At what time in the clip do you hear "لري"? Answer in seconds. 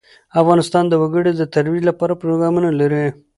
2.79-3.05